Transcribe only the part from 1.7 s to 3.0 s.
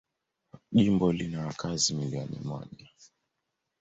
milioni moja.